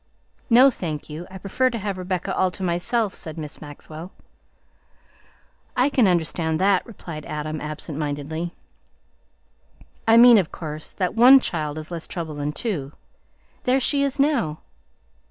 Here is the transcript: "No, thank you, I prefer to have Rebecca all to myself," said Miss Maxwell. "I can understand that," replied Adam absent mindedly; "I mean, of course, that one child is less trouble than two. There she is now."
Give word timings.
"No, 0.49 0.71
thank 0.71 1.11
you, 1.11 1.27
I 1.29 1.37
prefer 1.37 1.69
to 1.69 1.77
have 1.77 1.95
Rebecca 1.99 2.35
all 2.35 2.49
to 2.49 2.63
myself," 2.63 3.13
said 3.13 3.37
Miss 3.37 3.61
Maxwell. 3.61 4.11
"I 5.77 5.89
can 5.89 6.07
understand 6.07 6.59
that," 6.59 6.83
replied 6.87 7.23
Adam 7.27 7.61
absent 7.61 7.99
mindedly; 7.99 8.55
"I 10.07 10.17
mean, 10.17 10.39
of 10.39 10.51
course, 10.51 10.91
that 10.93 11.13
one 11.13 11.39
child 11.39 11.77
is 11.77 11.91
less 11.91 12.07
trouble 12.07 12.33
than 12.33 12.51
two. 12.51 12.93
There 13.65 13.79
she 13.79 14.01
is 14.01 14.17
now." 14.19 14.61